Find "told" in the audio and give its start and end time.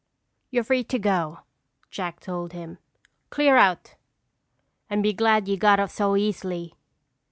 2.21-2.53